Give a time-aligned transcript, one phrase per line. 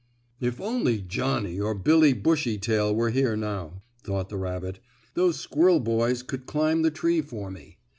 [0.39, 4.79] "If only Johnnie or Billie Bushytail were here now," thought the rabbit,
[5.13, 7.77] "those squirrel boys could climb the tree for me.